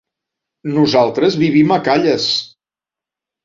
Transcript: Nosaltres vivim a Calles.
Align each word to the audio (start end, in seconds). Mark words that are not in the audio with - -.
Nosaltres 0.77 1.39
vivim 1.43 1.77
a 1.77 1.79
Calles. 1.91 2.29